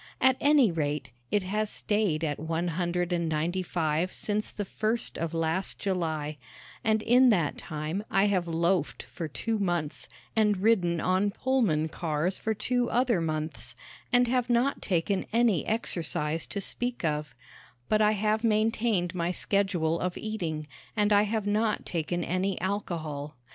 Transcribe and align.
At 0.19 0.35
any 0.39 0.71
rate, 0.71 1.11
it 1.29 1.43
has 1.43 1.69
stayed 1.69 2.23
at 2.23 2.39
a 2.39 2.67
hundred 2.69 3.13
and 3.13 3.29
ninety 3.29 3.61
five 3.61 4.11
since 4.11 4.49
the 4.49 4.65
first 4.65 5.15
of 5.15 5.31
last 5.35 5.77
July, 5.77 6.39
and 6.83 7.03
in 7.03 7.29
that 7.29 7.59
time 7.59 8.03
I 8.09 8.23
have 8.25 8.47
loafed 8.47 9.03
for 9.03 9.27
two 9.27 9.59
months 9.59 10.09
and 10.35 10.57
ridden 10.57 10.99
on 10.99 11.29
Pullman 11.29 11.87
cars 11.89 12.39
for 12.39 12.55
two 12.55 12.89
other 12.89 13.21
months, 13.21 13.75
and 14.11 14.27
have 14.27 14.49
not 14.49 14.81
taken 14.81 15.27
any 15.31 15.67
exercise 15.67 16.47
to 16.47 16.59
speak 16.59 17.05
of; 17.05 17.35
but 17.87 18.01
I 18.01 18.13
have 18.13 18.43
maintained 18.43 19.13
my 19.13 19.31
schedule 19.31 19.99
of 19.99 20.17
eating 20.17 20.67
and 20.97 21.13
I 21.13 21.25
have 21.29 21.45
not 21.45 21.85
taken 21.85 22.23
any 22.23 22.59
alcohol. 22.59 23.37